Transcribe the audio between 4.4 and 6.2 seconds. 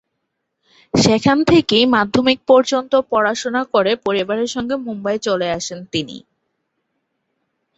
সঙ্গে মুম্বাইয়ে চলে আসেন তিনি।